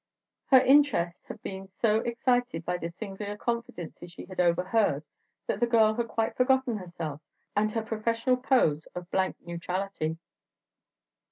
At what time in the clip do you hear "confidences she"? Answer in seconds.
3.37-4.25